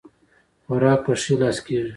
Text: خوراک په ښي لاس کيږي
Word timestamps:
خوراک 0.65 0.99
په 1.05 1.11
ښي 1.21 1.35
لاس 1.41 1.57
کيږي 1.65 1.89